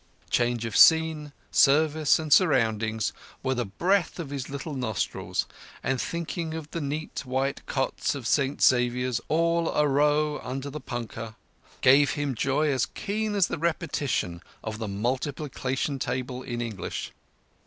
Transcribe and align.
Change 0.31 0.65
of 0.65 0.75
scene, 0.75 1.31
service, 1.51 2.17
and 2.17 2.33
surroundings 2.33 3.13
were 3.43 3.53
the 3.53 3.67
breath 3.67 4.17
of 4.17 4.31
his 4.31 4.49
little 4.49 4.73
nostrils, 4.73 5.45
and 5.83 6.01
thinking 6.01 6.55
of 6.55 6.71
the 6.71 6.81
neat 6.81 7.23
white 7.23 7.63
cots 7.67 8.15
of 8.15 8.25
St 8.25 8.63
Xavier's 8.63 9.21
all 9.27 9.69
arow 9.77 10.39
under 10.41 10.71
the 10.71 10.81
punkah 10.81 11.35
gave 11.81 12.13
him 12.13 12.33
joy 12.33 12.69
as 12.71 12.87
keen 12.87 13.35
as 13.35 13.45
the 13.45 13.59
repetition 13.59 14.41
of 14.63 14.79
the 14.79 14.87
multiplication 14.87 15.99
table 15.99 16.41
in 16.41 16.61
English. 16.61 17.11